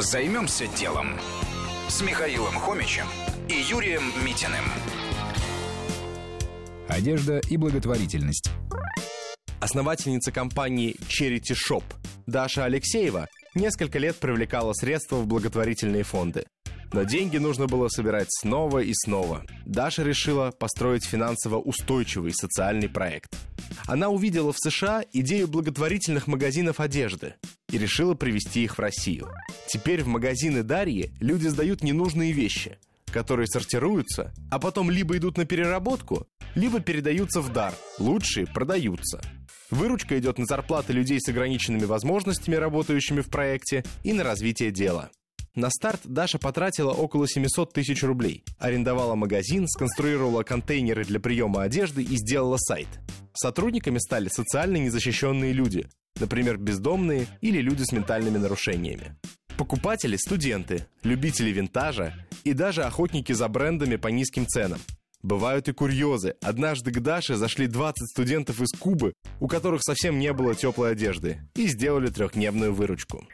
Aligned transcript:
Займемся 0.00 0.66
делом 0.66 1.08
с 1.86 2.00
Михаилом 2.00 2.54
Хомичем 2.54 3.04
и 3.50 3.52
Юрием 3.52 4.02
Митиным. 4.24 4.64
Одежда 6.88 7.38
и 7.50 7.58
благотворительность. 7.58 8.50
Основательница 9.60 10.32
компании 10.32 10.96
Charity 11.06 11.54
Shop 11.54 11.84
Даша 12.26 12.64
Алексеева 12.64 13.28
несколько 13.54 13.98
лет 13.98 14.16
привлекала 14.16 14.72
средства 14.72 15.16
в 15.16 15.26
благотворительные 15.26 16.02
фонды. 16.02 16.46
Но 16.92 17.04
деньги 17.04 17.36
нужно 17.38 17.66
было 17.66 17.88
собирать 17.88 18.28
снова 18.30 18.80
и 18.80 18.92
снова. 18.94 19.44
Даша 19.64 20.02
решила 20.02 20.50
построить 20.50 21.04
финансово 21.04 21.58
устойчивый 21.58 22.32
социальный 22.32 22.88
проект. 22.88 23.36
Она 23.86 24.08
увидела 24.08 24.52
в 24.52 24.58
США 24.58 25.04
идею 25.12 25.48
благотворительных 25.48 26.26
магазинов 26.26 26.80
одежды 26.80 27.34
и 27.70 27.78
решила 27.78 28.14
привезти 28.14 28.64
их 28.64 28.76
в 28.76 28.80
Россию. 28.80 29.28
Теперь 29.68 30.02
в 30.02 30.08
магазины 30.08 30.62
Дарьи 30.62 31.12
люди 31.20 31.46
сдают 31.46 31.82
ненужные 31.82 32.32
вещи, 32.32 32.78
которые 33.12 33.46
сортируются, 33.46 34.32
а 34.50 34.58
потом 34.58 34.90
либо 34.90 35.16
идут 35.16 35.36
на 35.36 35.44
переработку, 35.44 36.26
либо 36.54 36.80
передаются 36.80 37.40
в 37.40 37.52
дар. 37.52 37.74
Лучшие 37.98 38.46
продаются. 38.46 39.20
Выручка 39.70 40.18
идет 40.18 40.38
на 40.38 40.46
зарплаты 40.46 40.92
людей 40.92 41.20
с 41.20 41.28
ограниченными 41.28 41.84
возможностями, 41.84 42.56
работающими 42.56 43.20
в 43.20 43.28
проекте, 43.28 43.84
и 44.02 44.12
на 44.12 44.24
развитие 44.24 44.72
дела. 44.72 45.10
На 45.56 45.68
старт 45.68 46.02
Даша 46.04 46.38
потратила 46.38 46.92
около 46.92 47.28
700 47.28 47.72
тысяч 47.72 48.04
рублей, 48.04 48.44
арендовала 48.58 49.16
магазин, 49.16 49.66
сконструировала 49.66 50.44
контейнеры 50.44 51.04
для 51.04 51.18
приема 51.18 51.62
одежды 51.62 52.02
и 52.04 52.16
сделала 52.16 52.56
сайт. 52.56 52.88
Сотрудниками 53.34 53.98
стали 53.98 54.28
социально 54.28 54.76
незащищенные 54.76 55.52
люди, 55.52 55.88
например, 56.20 56.56
бездомные 56.56 57.26
или 57.40 57.60
люди 57.60 57.82
с 57.82 57.90
ментальными 57.90 58.38
нарушениями. 58.38 59.16
Покупатели– 59.58 60.16
студенты, 60.18 60.86
любители 61.02 61.50
винтажа 61.50 62.14
и 62.44 62.52
даже 62.52 62.84
охотники 62.84 63.32
за 63.32 63.48
брендами 63.48 63.96
по 63.96 64.08
низким 64.08 64.46
ценам. 64.46 64.80
Бывают 65.22 65.68
и 65.68 65.72
курьезы. 65.72 66.36
Однажды 66.40 66.92
к 66.92 67.00
Даше 67.00 67.34
зашли 67.34 67.66
20 67.66 68.08
студентов 68.08 68.62
из 68.62 68.70
Кубы, 68.78 69.12
у 69.38 69.48
которых 69.48 69.82
совсем 69.82 70.18
не 70.18 70.32
было 70.32 70.54
теплой 70.54 70.92
одежды, 70.92 71.42
и 71.56 71.66
сделали 71.66 72.06
трехдневную 72.06 72.72
выручку. 72.72 73.28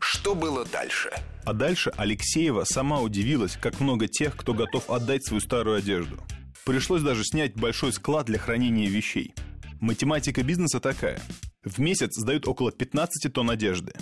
Что 0.00 0.34
было 0.34 0.64
дальше? 0.64 1.12
А 1.44 1.52
дальше 1.52 1.92
Алексеева 1.96 2.64
сама 2.64 3.00
удивилась, 3.00 3.56
как 3.60 3.80
много 3.80 4.06
тех, 4.06 4.36
кто 4.36 4.54
готов 4.54 4.88
отдать 4.88 5.24
свою 5.24 5.40
старую 5.40 5.76
одежду. 5.76 6.18
Пришлось 6.64 7.02
даже 7.02 7.24
снять 7.24 7.54
большой 7.54 7.92
склад 7.92 8.26
для 8.26 8.38
хранения 8.38 8.88
вещей. 8.88 9.34
Математика 9.80 10.44
бизнеса 10.44 10.78
такая. 10.78 11.20
В 11.64 11.78
месяц 11.80 12.14
сдают 12.14 12.46
около 12.46 12.70
15 12.70 13.32
тонн 13.32 13.50
одежды. 13.50 13.92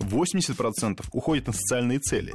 80% 0.00 1.04
уходит 1.12 1.46
на 1.46 1.54
социальные 1.54 2.00
цели. 2.00 2.34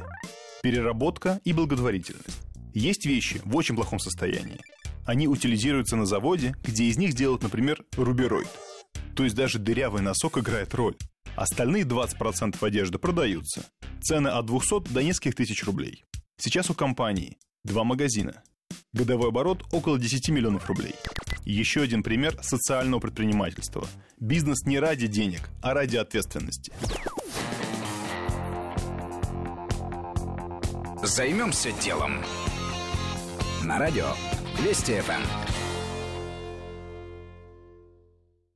Переработка 0.62 1.40
и 1.44 1.52
благотворительность. 1.52 2.40
Есть 2.74 3.06
вещи 3.06 3.40
в 3.44 3.54
очень 3.54 3.76
плохом 3.76 4.00
состоянии. 4.00 4.60
Они 5.06 5.28
утилизируются 5.28 5.94
на 5.96 6.06
заводе, 6.06 6.56
где 6.64 6.84
из 6.84 6.98
них 6.98 7.14
делают, 7.14 7.42
например, 7.42 7.84
рубероид. 7.96 8.48
То 9.14 9.22
есть 9.24 9.36
даже 9.36 9.58
дырявый 9.58 10.02
носок 10.02 10.38
играет 10.38 10.74
роль. 10.74 10.96
Остальные 11.36 11.84
20% 11.84 12.56
одежды 12.64 12.98
продаются. 12.98 13.64
Цены 14.02 14.28
от 14.28 14.46
200 14.46 14.92
до 14.92 15.02
нескольких 15.02 15.34
тысяч 15.34 15.64
рублей. 15.64 16.04
Сейчас 16.36 16.70
у 16.70 16.74
компании 16.74 17.38
два 17.64 17.84
магазина. 17.84 18.42
Годовой 18.92 19.28
оборот 19.28 19.64
около 19.72 19.98
10 19.98 20.28
миллионов 20.30 20.66
рублей. 20.68 20.94
Еще 21.44 21.82
один 21.82 22.02
пример 22.02 22.36
социального 22.42 23.00
предпринимательства. 23.00 23.86
Бизнес 24.18 24.64
не 24.64 24.78
ради 24.78 25.06
денег, 25.06 25.48
а 25.62 25.74
ради 25.74 25.96
ответственности. 25.96 26.72
Займемся 31.02 31.72
делом. 31.80 32.22
На 33.62 33.78
радио 33.78 34.08
Вести 34.62 35.00
ФМ. 35.00 35.57